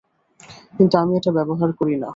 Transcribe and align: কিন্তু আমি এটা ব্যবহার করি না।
কিন্তু 0.75 0.95
আমি 0.97 1.13
এটা 1.19 1.31
ব্যবহার 1.37 1.69
করি 1.79 1.95
না। 1.97 2.09